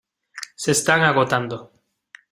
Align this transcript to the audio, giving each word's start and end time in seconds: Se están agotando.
Se 0.63 0.71
están 0.71 1.01
agotando. 1.03 1.57